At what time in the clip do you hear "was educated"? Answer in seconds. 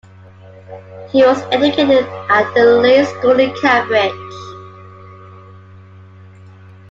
1.23-2.07